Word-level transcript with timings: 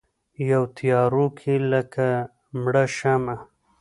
یوه 0.49 0.67
تیارو 0.77 1.25
کې 1.39 1.53
لکه 1.71 2.07
مړه 2.61 2.85
شمعه 2.97 3.37